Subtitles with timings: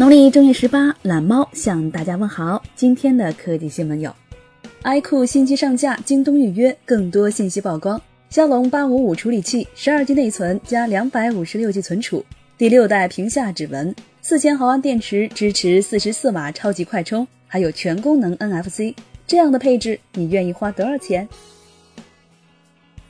[0.00, 2.62] 农历正月十八，懒猫向大家问好。
[2.74, 4.10] 今天的科技新闻有
[4.82, 8.00] ：iQOO 新机上架，京东预约，更多信息曝光。
[8.30, 12.24] 骁龙八五五处理器，十二 G 内存加两百五十六 G 存储，
[12.56, 18.94] 第六代屏下指纹，四千毫安电池，支持四十四瓦超级快充，还有全功能 NFC。
[19.26, 21.28] 这样的配置，你愿意花多少钱？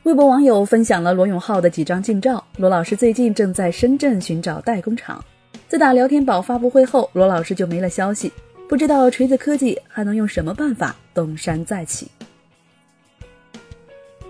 [0.02, 2.44] 微博网友分享了罗永浩的几张近照。
[2.56, 5.24] 罗老师最近正在深圳寻找代工厂。
[5.70, 8.32] 自打聊天宝发布会后，罗老师就没了消息，
[8.68, 12.08] 不知道锤子科技还能用什么办法东山再起。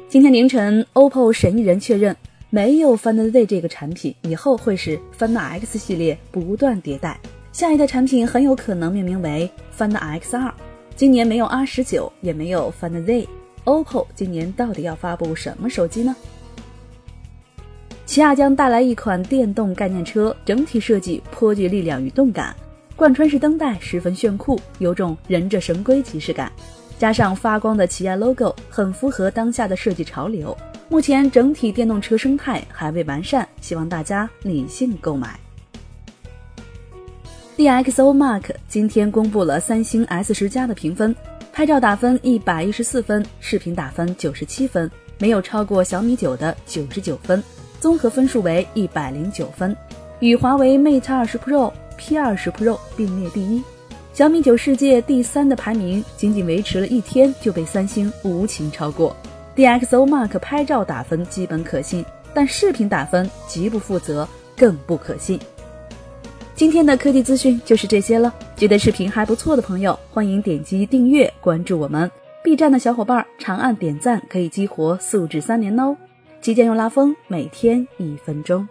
[0.06, 2.14] 今天凌晨，OPPO 审议人确认，
[2.50, 7.18] 没有 Find Z 这个产品，以后会是 Find X 系列不断迭代，
[7.52, 10.52] 下一代产品很有可能命名为 Find X2。
[10.94, 16.14] 今年没有 R 十九，也没有 Find Z，OPPO 今年到底要发布什么手机呢？
[18.10, 22.52] 起亚将带来一款电动概念车，整体设计颇具力量与动感，
[22.96, 26.50] 贯穿式灯带十分炫酷，有种忍者神龟即视感。
[26.98, 30.56] 加上发光的起亚 logo，很符合当下的设计潮流。
[30.88, 35.38] 目前整体电动车生态还未完善，希望大家理性购买。
[37.56, 41.14] DxO Mark 今天公布了三星 S 十加的评分，
[41.52, 44.90] 拍照打分一百一十四分，视频打分九十七分，
[45.20, 47.40] 没有超过小米九的九十九分。
[47.80, 49.74] 综合分数为一百零九分，
[50.20, 53.62] 与华为 Mate 二十 Pro、P 二十 Pro 并列第一。
[54.12, 59.16] 小米九世界第三的排名仅仅维持了一天就被三星无情超过。
[59.56, 65.40] DxO Mark 拍照打分基本可信，但视频打分极不负责，更不可信。
[66.54, 68.34] 今天的科技资讯就是这些了。
[68.56, 72.10] 觉得视频还不错的朋友，欢迎点击订阅关注我们。
[72.44, 75.96] B 站的小伙伴长按点赞可以激活素质三连哦。
[76.40, 78.66] 极简用拉风，每天一分钟。